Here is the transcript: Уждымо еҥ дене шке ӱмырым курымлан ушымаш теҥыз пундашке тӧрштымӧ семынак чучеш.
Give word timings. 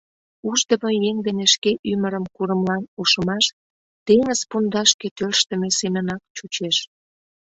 Уждымо 0.49 0.89
еҥ 1.09 1.17
дене 1.27 1.45
шке 1.53 1.71
ӱмырым 1.91 2.25
курымлан 2.35 2.83
ушымаш 3.01 3.45
теҥыз 4.05 4.39
пундашке 4.49 5.07
тӧрштымӧ 5.17 5.69
семынак 5.79 6.21
чучеш. 6.35 6.77